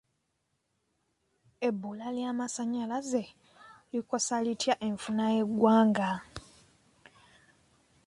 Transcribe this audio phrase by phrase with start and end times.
[1.67, 3.23] Ebbula ly'amasanyalaze
[3.91, 6.09] likosa litya enfuna y'eggwanga?